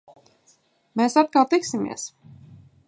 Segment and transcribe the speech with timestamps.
[1.01, 2.11] Mēs atkal tiksimies!